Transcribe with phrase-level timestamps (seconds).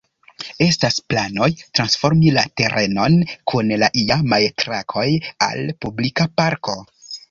[0.67, 1.49] Estas planoj
[1.81, 3.21] transformi la terenon
[3.53, 5.09] kun la iamaj trakoj
[5.53, 6.81] al publika parko.